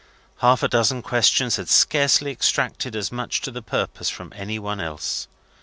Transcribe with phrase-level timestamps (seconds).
[0.37, 4.79] Half a dozen questions had scarcely extracted as much to the purpose from any one
[4.81, 5.27] else.